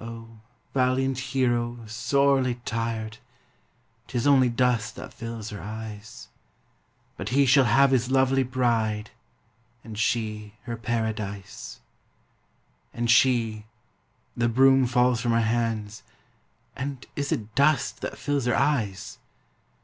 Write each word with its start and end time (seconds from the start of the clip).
Oh! 0.00 0.38
valiant 0.74 1.18
hero, 1.18 1.80
sorely 1.88 2.60
tried! 2.64 3.18
'Tis 4.06 4.28
only 4.28 4.48
dust 4.48 4.94
that 4.94 5.12
fills 5.12 5.50
her 5.50 5.60
eyes 5.60 6.28
But 7.16 7.30
he 7.30 7.46
shall 7.46 7.64
have 7.64 7.90
his 7.90 8.08
lovely 8.08 8.44
bride 8.44 9.10
And 9.82 9.98
she 9.98 10.54
her 10.66 10.76
paradise! 10.76 11.80
And 12.94 13.10
she 13.10 13.66
the 14.36 14.48
broom 14.48 14.86
falls 14.86 15.20
from 15.20 15.32
her 15.32 15.40
hands, 15.40 16.04
And 16.76 17.04
is 17.16 17.32
it 17.32 17.56
dust 17.56 18.02
that 18.02 18.16
fills 18.16 18.44
her 18.44 18.54
eyes? 18.56 19.18